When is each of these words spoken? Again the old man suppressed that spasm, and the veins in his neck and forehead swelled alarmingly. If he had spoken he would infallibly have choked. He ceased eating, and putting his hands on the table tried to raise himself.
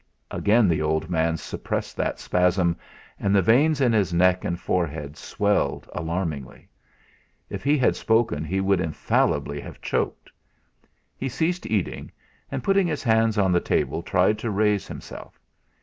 Again 0.31 0.67
the 0.67 0.81
old 0.81 1.11
man 1.11 1.37
suppressed 1.37 1.95
that 1.97 2.19
spasm, 2.19 2.75
and 3.19 3.35
the 3.35 3.41
veins 3.43 3.79
in 3.81 3.93
his 3.93 4.11
neck 4.11 4.43
and 4.43 4.59
forehead 4.59 5.15
swelled 5.15 5.87
alarmingly. 5.93 6.67
If 7.51 7.63
he 7.63 7.77
had 7.77 7.95
spoken 7.95 8.43
he 8.43 8.61
would 8.61 8.81
infallibly 8.81 9.61
have 9.61 9.79
choked. 9.79 10.31
He 11.15 11.29
ceased 11.29 11.67
eating, 11.67 12.11
and 12.51 12.63
putting 12.63 12.87
his 12.87 13.03
hands 13.03 13.37
on 13.37 13.51
the 13.51 13.59
table 13.59 14.01
tried 14.01 14.39
to 14.39 14.49
raise 14.49 14.87
himself. 14.87 15.39